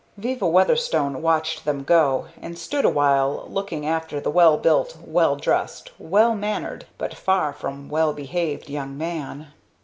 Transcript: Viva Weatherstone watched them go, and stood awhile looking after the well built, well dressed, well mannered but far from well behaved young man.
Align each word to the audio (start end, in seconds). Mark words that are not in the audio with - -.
Viva 0.17 0.47
Weatherstone 0.47 1.21
watched 1.21 1.63
them 1.63 1.83
go, 1.83 2.25
and 2.41 2.57
stood 2.57 2.85
awhile 2.85 3.45
looking 3.47 3.85
after 3.85 4.19
the 4.19 4.31
well 4.31 4.57
built, 4.57 4.97
well 5.05 5.35
dressed, 5.35 5.91
well 5.99 6.33
mannered 6.33 6.87
but 6.97 7.13
far 7.13 7.53
from 7.53 7.87
well 7.87 8.11
behaved 8.11 8.67
young 8.67 8.97
man. 8.97 9.49